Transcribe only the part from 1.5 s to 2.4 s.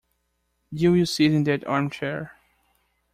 arm-chair.